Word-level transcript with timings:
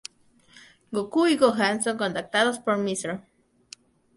Goku 0.91 1.27
y 1.27 1.37
Gohan 1.37 1.83
son 1.83 1.95
contactados 1.99 2.57
por 2.57 2.79
Mr. 2.79 3.21